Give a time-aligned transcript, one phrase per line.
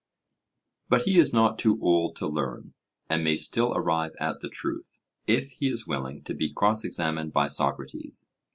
[0.89, 2.73] But he is not too old to learn,
[3.07, 7.33] and may still arrive at the truth, if he is willing to be cross examined
[7.33, 8.31] by Socrates.